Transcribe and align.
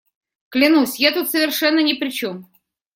Клянусь, 0.49 0.95
я 0.99 1.11
тут 1.11 1.29
совершенно 1.29 1.81
ни 1.83 1.93
при 1.93 2.09
чем. 2.09 2.47